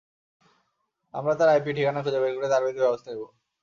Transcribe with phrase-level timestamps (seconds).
[1.13, 3.21] আমরা তাঁর আইপি ঠিকানা খুঁজে বের করে তার বিরুদ্ধে ব্যবস্থা নেব।